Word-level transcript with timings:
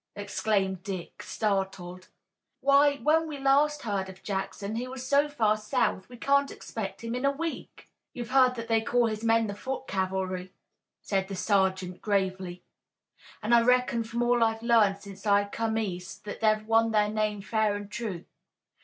exclaimed 0.15 0.81
Dick, 0.81 1.21
startled. 1.21 2.07
"Why, 2.59 2.95
when 2.95 3.27
we 3.27 3.37
last 3.37 3.83
heard 3.83 4.09
of 4.09 4.23
Jackson 4.23 4.75
he 4.77 4.87
was 4.87 5.07
so 5.07 5.29
far 5.29 5.55
south 5.57 6.09
we 6.09 6.17
can't 6.17 6.49
expect 6.49 7.03
him 7.03 7.13
in 7.13 7.23
a 7.23 7.29
week!" 7.29 7.87
"You've 8.11 8.31
heard 8.31 8.55
that 8.55 8.67
they 8.67 8.81
call 8.81 9.05
his 9.05 9.23
men 9.23 9.45
the 9.45 9.53
foot 9.53 9.85
cavalry," 9.87 10.53
said 11.03 11.27
the 11.27 11.35
sergeant 11.35 12.01
gravely, 12.01 12.63
"an' 13.43 13.53
I 13.53 13.61
reckon 13.61 14.03
from 14.03 14.23
all 14.23 14.43
I've 14.43 14.63
learned 14.63 14.97
since 14.97 15.27
I 15.27 15.45
come 15.45 15.77
east 15.77 16.25
that 16.25 16.39
they've 16.39 16.65
won 16.65 16.89
the 16.89 17.07
name 17.07 17.43
fair 17.43 17.75
an' 17.75 17.87
true. 17.87 18.25